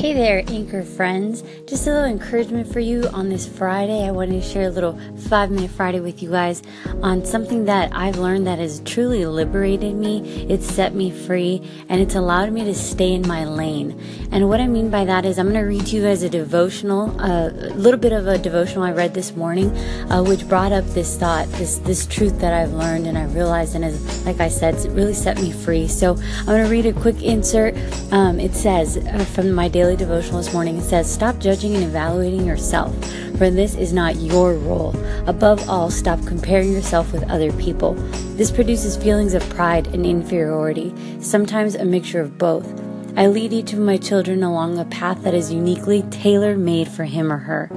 Hey 0.00 0.14
there, 0.14 0.42
Anchor 0.48 0.82
friends. 0.82 1.44
Just 1.66 1.86
a 1.86 1.90
little 1.90 2.06
encouragement 2.06 2.72
for 2.72 2.80
you 2.80 3.06
on 3.12 3.28
this 3.28 3.46
Friday. 3.46 4.08
I 4.08 4.10
wanted 4.12 4.42
to 4.42 4.48
share 4.48 4.68
a 4.68 4.70
little 4.70 4.98
five 5.28 5.50
minute 5.50 5.70
Friday 5.70 6.00
with 6.00 6.22
you 6.22 6.30
guys 6.30 6.62
on 7.02 7.22
something 7.26 7.66
that 7.66 7.94
I've 7.94 8.16
learned 8.16 8.46
that 8.46 8.58
has 8.58 8.80
truly 8.86 9.26
liberated 9.26 9.94
me. 9.94 10.46
It's 10.48 10.66
set 10.66 10.94
me 10.94 11.10
free 11.10 11.60
and 11.90 12.00
it's 12.00 12.14
allowed 12.14 12.50
me 12.50 12.64
to 12.64 12.74
stay 12.74 13.12
in 13.12 13.28
my 13.28 13.44
lane. 13.44 14.00
And 14.32 14.48
what 14.48 14.58
I 14.58 14.68
mean 14.68 14.88
by 14.88 15.04
that 15.04 15.26
is, 15.26 15.38
I'm 15.38 15.52
going 15.52 15.60
to 15.60 15.68
read 15.68 15.84
to 15.88 15.96
you 15.96 16.02
guys 16.04 16.22
a 16.22 16.30
devotional, 16.30 17.14
a 17.20 17.50
little 17.74 18.00
bit 18.00 18.12
of 18.12 18.26
a 18.26 18.38
devotional 18.38 18.84
I 18.84 18.92
read 18.92 19.12
this 19.12 19.36
morning, 19.36 19.68
uh, 20.10 20.22
which 20.22 20.48
brought 20.48 20.72
up 20.72 20.86
this 20.86 21.18
thought, 21.18 21.46
this 21.52 21.76
this 21.76 22.06
truth 22.06 22.40
that 22.40 22.54
I've 22.54 22.72
learned 22.72 23.06
and 23.06 23.18
I 23.18 23.24
realized, 23.26 23.74
and 23.74 23.84
as 23.84 24.24
like 24.24 24.40
I 24.40 24.48
said, 24.48 24.76
it 24.76 24.88
really 24.92 25.12
set 25.12 25.36
me 25.42 25.52
free. 25.52 25.88
So 25.88 26.14
I'm 26.14 26.46
going 26.46 26.64
to 26.64 26.70
read 26.70 26.86
a 26.86 26.94
quick 26.94 27.22
insert. 27.22 27.76
Um, 28.12 28.40
it 28.40 28.54
says 28.54 28.96
uh, 28.96 29.26
from 29.26 29.52
my 29.52 29.68
daily 29.68 29.89
daily 29.90 29.98
devotional 29.98 30.38
this 30.38 30.52
morning. 30.52 30.80
Says, 30.80 31.12
Stop 31.12 31.38
judging 31.40 31.74
and 31.74 31.82
evaluating 31.82 32.46
yourself, 32.46 32.94
for 33.36 33.50
this 33.50 33.74
is 33.74 33.92
not 33.92 34.16
your 34.16 34.54
role. 34.54 34.94
Above 35.26 35.68
all, 35.68 35.90
stop 35.90 36.24
comparing 36.26 36.72
yourself 36.72 37.12
with 37.12 37.28
other 37.28 37.52
people. 37.54 37.94
This 38.36 38.52
produces 38.52 38.96
feelings 38.96 39.34
of 39.34 39.48
pride 39.50 39.88
and 39.88 40.06
inferiority, 40.06 40.94
sometimes 41.20 41.74
a 41.74 41.84
mixture 41.84 42.20
of 42.20 42.38
both. 42.38 42.68
I 43.16 43.26
lead 43.26 43.52
each 43.52 43.72
of 43.72 43.80
my 43.80 43.96
children 43.96 44.44
along 44.44 44.78
a 44.78 44.84
path 44.84 45.22
that 45.24 45.34
is 45.34 45.52
uniquely 45.52 46.02
tailor 46.10 46.56
made 46.56 46.86
for 46.86 47.04
him 47.04 47.32
or 47.32 47.38
her. 47.38 47.68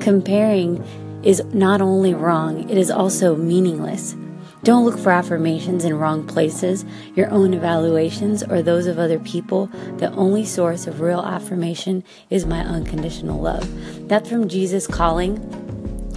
Comparing 0.00 0.84
is 1.22 1.42
not 1.54 1.80
only 1.80 2.12
wrong, 2.12 2.68
it 2.68 2.76
is 2.76 2.90
also 2.90 3.34
meaningless. 3.34 4.14
Don't 4.64 4.84
look 4.84 4.96
for 4.96 5.10
affirmations 5.10 5.84
in 5.84 5.98
wrong 5.98 6.24
places, 6.24 6.84
your 7.16 7.28
own 7.30 7.52
evaluations, 7.52 8.44
or 8.44 8.62
those 8.62 8.86
of 8.86 8.96
other 8.96 9.18
people. 9.18 9.66
The 9.96 10.12
only 10.12 10.44
source 10.44 10.86
of 10.86 11.00
real 11.00 11.20
affirmation 11.20 12.04
is 12.30 12.46
my 12.46 12.60
unconditional 12.60 13.40
love. 13.40 13.68
That's 14.08 14.28
from 14.28 14.46
Jesus 14.48 14.86
Calling. 14.86 15.40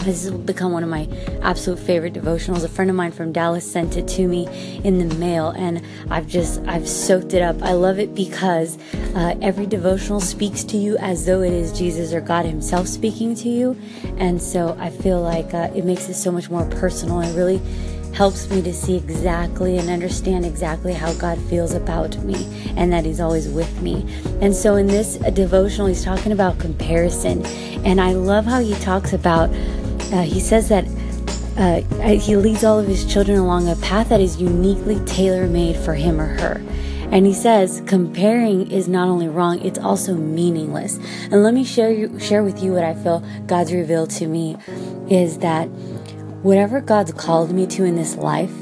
This 0.06 0.26
has 0.26 0.32
become 0.32 0.72
one 0.72 0.84
of 0.84 0.90
my 0.90 1.10
absolute 1.42 1.80
favorite 1.80 2.14
devotionals. 2.14 2.64
A 2.64 2.68
friend 2.68 2.92
of 2.92 2.96
mine 2.96 3.12
from 3.12 3.32
Dallas 3.32 3.70
sent 3.70 3.98
it 3.98 4.08
to 4.10 4.28
me 4.28 4.48
in 4.84 5.00
the 5.00 5.16
mail, 5.16 5.50
and 5.50 5.82
I've 6.12 6.28
just 6.28 6.62
I've 6.68 6.88
soaked 6.88 7.34
it 7.34 7.42
up. 7.42 7.60
I 7.64 7.72
love 7.72 7.98
it 7.98 8.14
because 8.14 8.78
uh, 9.16 9.34
every 9.42 9.66
devotional 9.66 10.20
speaks 10.20 10.64
to 10.66 10.78
you 10.78 10.96
as 10.98 11.26
though 11.26 11.42
it 11.42 11.52
is 11.52 11.76
Jesus 11.76 12.14
or 12.14 12.22
God 12.22 12.46
Himself 12.46 12.88
speaking 12.88 13.34
to 13.38 13.50
you, 13.50 13.76
and 14.18 14.40
so 14.40 14.78
I 14.80 14.92
feel 14.92 15.20
like 15.20 15.56
uh, 15.56 15.72
it 15.74 15.86
makes 15.86 16.08
it 16.08 16.14
so 16.14 16.32
much 16.32 16.52
more 16.52 16.70
personal 16.70 17.22
and 17.22 17.36
really 17.36 17.60
helps 18.16 18.50
me 18.50 18.62
to 18.62 18.74
see 18.74 18.96
exactly 18.96 19.78
and 19.78 19.90
understand 19.90 20.46
exactly 20.46 20.94
how 20.94 21.14
God 21.14 21.38
feels 21.50 21.74
about 21.74 22.18
me 22.24 22.48
and 22.78 22.92
that 22.92 23.06
He's 23.06 23.20
always 23.20 23.48
with 23.50 23.82
me. 23.82 24.06
And 24.42 24.56
so 24.56 24.76
in 24.76 24.88
this 24.88 25.18
devotional, 25.34 25.88
He's 25.88 26.04
talking 26.04 26.32
about 26.32 26.58
comparison. 26.58 27.46
And 27.86 28.00
I 28.00 28.14
love 28.14 28.46
how 28.46 28.60
He 28.60 28.74
talks 28.76 29.14
about, 29.14 29.50
uh, 30.14 30.22
He 30.24 30.40
says 30.40 30.70
that. 30.70 30.86
Uh, 31.58 31.80
he 32.18 32.36
leads 32.36 32.66
all 32.66 32.78
of 32.78 32.86
his 32.86 33.06
children 33.06 33.38
along 33.38 33.70
a 33.70 33.78
path 33.78 34.10
that 34.10 34.20
is 34.20 34.42
uniquely 34.42 35.00
tailor 35.06 35.48
made 35.48 35.74
for 35.74 35.94
him 35.94 36.20
or 36.20 36.26
her. 36.26 36.62
And 37.12 37.26
he 37.26 37.34
says 37.34 37.82
comparing 37.88 38.70
is 38.70 38.90
not 38.90 39.08
only 39.08 39.30
wrong, 39.30 39.62
it's 39.62 39.80
also 39.80 40.16
meaningless. 40.16 41.00
And 41.32 41.44
let 41.44 41.54
me 41.54 41.64
share 41.64 41.92
you, 41.92 42.20
share 42.20 42.44
with 42.44 42.62
you 42.62 42.74
what 42.74 42.84
I 42.84 42.94
feel 42.94 43.24
God's 43.48 43.72
revealed 43.72 44.10
to 44.12 44.28
me 44.28 44.58
is 45.10 45.38
that 45.38 45.70
whatever 46.46 46.80
God's 46.80 47.12
called 47.12 47.52
me 47.52 47.66
to 47.66 47.86
in 47.86 47.96
this 47.96 48.16
life, 48.18 48.54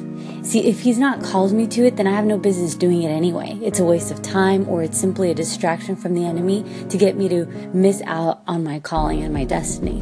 see, 0.42 0.66
if 0.66 0.80
He's 0.80 0.98
not 0.98 1.22
called 1.22 1.52
me 1.52 1.68
to 1.68 1.86
it, 1.86 1.98
then 1.98 2.08
I 2.08 2.12
have 2.12 2.24
no 2.24 2.38
business 2.38 2.76
doing 2.76 3.04
it 3.04 3.10
anyway. 3.10 3.60
It's 3.62 3.82
a 3.82 3.84
waste 3.84 4.10
of 4.10 4.22
time 4.22 4.70
or 4.70 4.84
it's 4.84 4.98
simply 4.98 5.30
a 5.32 5.36
distraction 5.36 5.98
from 5.98 6.14
the 6.14 6.26
enemy 6.26 6.64
to 6.88 6.98
get 6.98 7.18
me 7.18 7.28
to 7.28 7.46
miss 7.74 8.02
out 8.06 8.42
on 8.48 8.64
my 8.64 8.80
calling 8.80 9.22
and 9.22 9.34
my 9.34 9.44
destiny. 9.44 10.02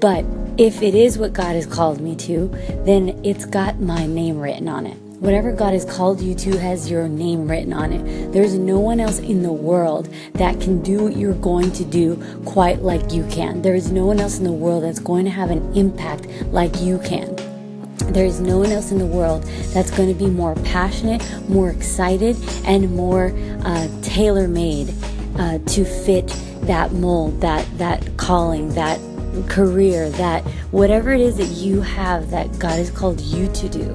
But 0.00 0.24
if 0.56 0.80
it 0.80 0.94
is 0.94 1.18
what 1.18 1.32
God 1.32 1.56
has 1.56 1.66
called 1.66 2.00
me 2.00 2.14
to, 2.16 2.46
then 2.84 3.20
it's 3.24 3.46
got 3.46 3.80
my 3.80 4.06
name 4.06 4.38
written 4.38 4.68
on 4.68 4.86
it. 4.86 5.03
Whatever 5.20 5.52
God 5.52 5.74
has 5.74 5.84
called 5.84 6.20
you 6.20 6.34
to 6.34 6.58
has 6.58 6.90
your 6.90 7.08
name 7.08 7.48
written 7.48 7.72
on 7.72 7.92
it. 7.92 8.32
There's 8.32 8.54
no 8.54 8.80
one 8.80 8.98
else 8.98 9.20
in 9.20 9.42
the 9.42 9.52
world 9.52 10.08
that 10.34 10.60
can 10.60 10.82
do 10.82 11.04
what 11.04 11.16
you're 11.16 11.34
going 11.34 11.70
to 11.72 11.84
do 11.84 12.20
quite 12.44 12.82
like 12.82 13.12
you 13.12 13.24
can. 13.28 13.62
There 13.62 13.76
is 13.76 13.92
no 13.92 14.04
one 14.06 14.18
else 14.18 14.38
in 14.38 14.44
the 14.44 14.52
world 14.52 14.82
that's 14.82 14.98
going 14.98 15.24
to 15.24 15.30
have 15.30 15.50
an 15.50 15.72
impact 15.74 16.26
like 16.46 16.80
you 16.80 16.98
can. 16.98 17.36
There 18.12 18.26
is 18.26 18.40
no 18.40 18.58
one 18.58 18.72
else 18.72 18.90
in 18.90 18.98
the 18.98 19.06
world 19.06 19.44
that's 19.72 19.90
going 19.92 20.08
to 20.08 20.18
be 20.18 20.26
more 20.26 20.56
passionate, 20.56 21.22
more 21.48 21.70
excited, 21.70 22.36
and 22.64 22.94
more 22.94 23.32
uh, 23.64 23.88
tailor 24.02 24.48
made 24.48 24.92
uh, 25.38 25.58
to 25.58 25.84
fit 25.84 26.26
that 26.62 26.92
mold, 26.92 27.40
that, 27.40 27.66
that 27.78 28.16
calling, 28.16 28.68
that 28.74 29.00
career, 29.48 30.10
that 30.10 30.42
whatever 30.72 31.12
it 31.12 31.20
is 31.20 31.36
that 31.36 31.46
you 31.46 31.80
have 31.80 32.30
that 32.30 32.58
God 32.58 32.78
has 32.78 32.90
called 32.90 33.20
you 33.20 33.46
to 33.52 33.68
do 33.68 33.94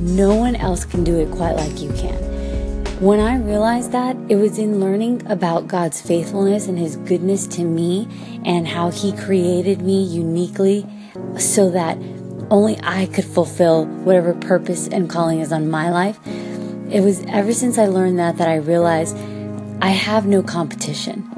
no 0.00 0.34
one 0.34 0.56
else 0.56 0.84
can 0.84 1.04
do 1.04 1.18
it 1.20 1.30
quite 1.30 1.52
like 1.52 1.80
you 1.80 1.92
can. 1.92 2.16
When 3.00 3.20
I 3.20 3.36
realized 3.36 3.92
that, 3.92 4.16
it 4.28 4.36
was 4.36 4.58
in 4.58 4.80
learning 4.80 5.26
about 5.26 5.68
God's 5.68 6.00
faithfulness 6.00 6.66
and 6.66 6.78
His 6.78 6.96
goodness 6.96 7.46
to 7.48 7.64
me 7.64 8.08
and 8.44 8.66
how 8.66 8.90
He 8.90 9.12
created 9.12 9.82
me 9.82 10.02
uniquely 10.02 10.86
so 11.38 11.70
that 11.70 11.96
only 12.50 12.78
I 12.82 13.06
could 13.06 13.24
fulfill 13.24 13.86
whatever 13.86 14.34
purpose 14.34 14.88
and 14.88 15.08
calling 15.08 15.40
is 15.40 15.52
on 15.52 15.70
my 15.70 15.90
life. 15.90 16.18
It 16.90 17.02
was 17.02 17.24
ever 17.28 17.52
since 17.52 17.78
I 17.78 17.86
learned 17.86 18.18
that 18.18 18.36
that 18.38 18.48
I 18.48 18.56
realized 18.56 19.16
I 19.80 19.90
have 19.90 20.26
no 20.26 20.42
competition 20.42 21.30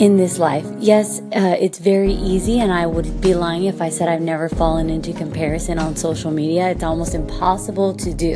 in 0.00 0.16
this 0.16 0.38
life. 0.38 0.64
Yes, 0.78 1.20
uh, 1.20 1.56
it's 1.60 1.78
very 1.78 2.14
easy, 2.14 2.58
and 2.58 2.72
I 2.72 2.86
would 2.86 3.20
be 3.20 3.34
lying 3.34 3.64
if 3.64 3.82
I 3.82 3.90
said 3.90 4.08
I've 4.08 4.22
never 4.22 4.48
fallen 4.48 4.88
into 4.88 5.12
comparison 5.12 5.78
on 5.78 5.94
social 5.94 6.30
media. 6.30 6.70
It's 6.70 6.82
almost 6.82 7.14
impossible 7.14 7.94
to 7.98 8.14
do. 8.14 8.34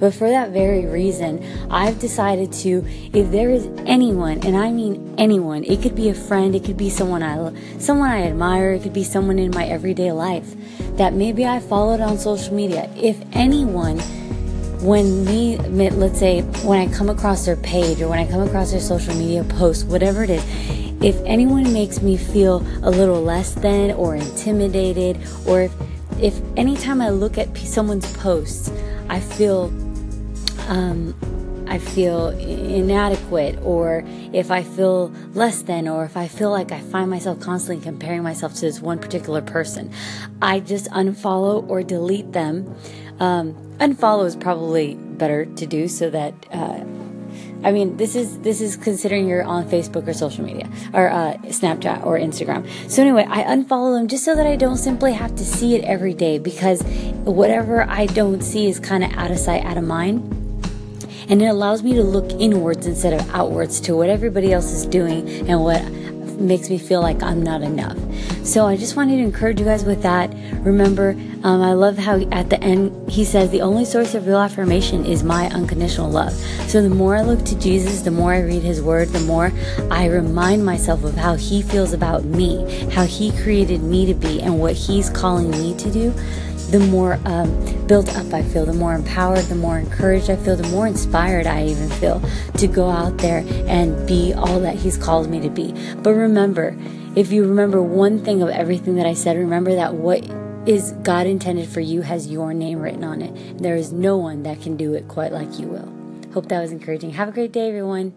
But 0.00 0.14
for 0.14 0.28
that 0.30 0.50
very 0.50 0.86
reason, 0.86 1.44
I've 1.70 1.98
decided 1.98 2.50
to, 2.64 2.82
if 3.12 3.30
there 3.30 3.50
is 3.50 3.66
anyone, 3.84 4.40
and 4.46 4.56
I 4.56 4.72
mean 4.72 5.14
anyone, 5.18 5.64
it 5.64 5.82
could 5.82 5.94
be 5.94 6.08
a 6.08 6.14
friend, 6.14 6.54
it 6.54 6.64
could 6.64 6.78
be 6.78 6.88
someone 6.88 7.22
I, 7.22 7.52
someone 7.78 8.10
I 8.10 8.22
admire, 8.22 8.72
it 8.72 8.82
could 8.82 8.94
be 8.94 9.04
someone 9.04 9.38
in 9.38 9.50
my 9.50 9.66
everyday 9.66 10.12
life 10.12 10.54
that 10.96 11.12
maybe 11.12 11.44
I 11.44 11.60
followed 11.60 12.00
on 12.00 12.18
social 12.18 12.54
media. 12.54 12.90
If 12.96 13.18
anyone, 13.32 13.98
when 14.80 15.24
me, 15.26 15.58
let's 15.58 16.18
say, 16.18 16.40
when 16.64 16.78
I 16.78 16.92
come 16.92 17.10
across 17.10 17.44
their 17.44 17.56
page 17.56 18.00
or 18.00 18.08
when 18.08 18.18
I 18.18 18.26
come 18.26 18.42
across 18.42 18.70
their 18.70 18.80
social 18.80 19.14
media 19.14 19.44
post, 19.44 19.86
whatever 19.86 20.24
it 20.24 20.30
is, 20.30 20.85
if 21.02 21.16
anyone 21.24 21.72
makes 21.72 22.00
me 22.02 22.16
feel 22.16 22.66
a 22.82 22.90
little 22.90 23.22
less 23.22 23.54
than 23.54 23.92
or 23.92 24.16
intimidated, 24.16 25.18
or 25.46 25.62
if, 25.62 25.72
if 26.20 26.40
anytime 26.56 27.00
I 27.00 27.10
look 27.10 27.38
at 27.38 27.56
someone's 27.58 28.10
posts, 28.16 28.70
I 29.08 29.20
feel, 29.20 29.64
um, 30.68 31.14
I 31.68 31.78
feel 31.78 32.28
inadequate, 32.28 33.58
or 33.62 34.04
if 34.32 34.50
I 34.50 34.62
feel 34.62 35.08
less 35.34 35.62
than, 35.62 35.86
or 35.86 36.04
if 36.04 36.16
I 36.16 36.28
feel 36.28 36.50
like 36.50 36.72
I 36.72 36.80
find 36.80 37.10
myself 37.10 37.40
constantly 37.40 37.84
comparing 37.84 38.22
myself 38.22 38.54
to 38.54 38.60
this 38.62 38.80
one 38.80 38.98
particular 38.98 39.42
person, 39.42 39.92
I 40.40 40.60
just 40.60 40.86
unfollow 40.90 41.68
or 41.68 41.82
delete 41.82 42.32
them. 42.32 42.74
Um, 43.20 43.54
unfollow 43.78 44.26
is 44.26 44.36
probably 44.36 44.94
better 44.94 45.44
to 45.44 45.66
do 45.66 45.88
so 45.88 46.10
that 46.10 46.34
uh, 46.52 46.84
I 47.66 47.72
mean, 47.72 47.96
this 47.96 48.14
is 48.14 48.38
this 48.38 48.60
is 48.60 48.76
considering 48.76 49.26
you're 49.26 49.42
on 49.42 49.68
Facebook 49.68 50.06
or 50.06 50.12
social 50.12 50.44
media 50.44 50.70
or 50.94 51.10
uh, 51.10 51.34
Snapchat 51.46 52.06
or 52.06 52.16
Instagram. 52.16 52.64
So 52.88 53.02
anyway, 53.02 53.26
I 53.28 53.42
unfollow 53.42 53.98
them 53.98 54.06
just 54.06 54.24
so 54.24 54.36
that 54.36 54.46
I 54.46 54.54
don't 54.54 54.76
simply 54.76 55.12
have 55.14 55.34
to 55.34 55.44
see 55.44 55.74
it 55.74 55.82
every 55.82 56.14
day 56.14 56.38
because 56.38 56.82
whatever 57.24 57.82
I 57.82 58.06
don't 58.06 58.40
see 58.40 58.68
is 58.68 58.78
kind 58.78 59.02
of 59.02 59.12
out 59.14 59.32
of 59.32 59.38
sight, 59.40 59.64
out 59.64 59.76
of 59.76 59.82
mind. 59.82 60.32
And 61.28 61.42
it 61.42 61.46
allows 61.46 61.82
me 61.82 61.94
to 61.94 62.04
look 62.04 62.30
inwards 62.40 62.86
instead 62.86 63.12
of 63.12 63.28
outwards 63.34 63.80
to 63.80 63.96
what 63.96 64.10
everybody 64.10 64.52
else 64.52 64.70
is 64.70 64.86
doing 64.86 65.28
and 65.50 65.64
what 65.64 65.82
makes 66.38 66.70
me 66.70 66.78
feel 66.78 67.00
like 67.00 67.20
I'm 67.20 67.42
not 67.42 67.62
enough. 67.62 67.98
So 68.46 68.64
I 68.64 68.76
just 68.76 68.94
wanted 68.94 69.16
to 69.16 69.22
encourage 69.22 69.58
you 69.58 69.66
guys 69.66 69.84
with 69.84 70.02
that. 70.02 70.32
Remember, 70.64 71.10
um, 71.42 71.60
I 71.60 71.72
love 71.72 71.98
how 71.98 72.20
at 72.30 72.48
the 72.48 72.62
end 72.62 73.10
he 73.10 73.24
says 73.24 73.50
the 73.50 73.60
only 73.60 73.84
source 73.84 74.14
of 74.14 74.28
real 74.28 74.38
affirmation 74.38 75.04
is 75.04 75.24
my 75.24 75.48
unconditional 75.48 76.08
love. 76.08 76.32
So 76.68 76.80
the 76.80 76.88
more 76.88 77.16
I 77.16 77.22
look 77.22 77.44
to 77.46 77.58
Jesus, 77.58 78.02
the 78.02 78.12
more 78.12 78.32
I 78.32 78.42
read 78.42 78.62
his 78.62 78.80
word, 78.80 79.08
the 79.08 79.20
more 79.20 79.50
I 79.90 80.06
remind 80.06 80.64
myself 80.64 81.02
of 81.02 81.16
how 81.16 81.34
he 81.34 81.60
feels 81.60 81.92
about 81.92 82.24
me, 82.24 82.86
how 82.92 83.02
he 83.02 83.32
created 83.42 83.82
me 83.82 84.06
to 84.06 84.14
be, 84.14 84.40
and 84.40 84.60
what 84.60 84.74
he's 84.74 85.10
calling 85.10 85.50
me 85.50 85.76
to 85.78 85.90
do 85.90 86.14
the 86.70 86.80
more 86.80 87.18
um, 87.24 87.86
built 87.86 88.14
up 88.16 88.32
I 88.32 88.42
feel, 88.42 88.66
the 88.66 88.72
more 88.72 88.94
empowered, 88.94 89.44
the 89.44 89.54
more 89.54 89.78
encouraged 89.78 90.30
I 90.30 90.36
feel, 90.36 90.56
the 90.56 90.68
more 90.68 90.86
inspired 90.86 91.46
I 91.46 91.66
even 91.66 91.88
feel 91.90 92.22
to 92.58 92.66
go 92.66 92.88
out 92.88 93.18
there 93.18 93.44
and 93.68 94.06
be 94.06 94.32
all 94.34 94.60
that 94.60 94.76
He's 94.76 94.96
called 94.96 95.28
me 95.28 95.40
to 95.40 95.50
be. 95.50 95.72
But 95.96 96.14
remember, 96.14 96.76
if 97.14 97.32
you 97.32 97.44
remember 97.46 97.82
one 97.82 98.24
thing 98.24 98.42
of 98.42 98.48
everything 98.48 98.96
that 98.96 99.06
I 99.06 99.14
said, 99.14 99.36
remember 99.36 99.74
that 99.74 99.94
what 99.94 100.28
is 100.66 100.92
God 101.02 101.26
intended 101.26 101.68
for 101.68 101.80
you 101.80 102.02
has 102.02 102.26
your 102.26 102.52
name 102.52 102.80
written 102.80 103.04
on 103.04 103.22
it. 103.22 103.58
There 103.58 103.76
is 103.76 103.92
no 103.92 104.16
one 104.16 104.42
that 104.42 104.60
can 104.60 104.76
do 104.76 104.94
it 104.94 105.06
quite 105.06 105.32
like 105.32 105.60
you 105.60 105.68
will. 105.68 105.92
Hope 106.32 106.48
that 106.48 106.60
was 106.60 106.72
encouraging. 106.72 107.12
Have 107.12 107.28
a 107.28 107.32
great 107.32 107.52
day, 107.52 107.68
everyone. 107.68 108.12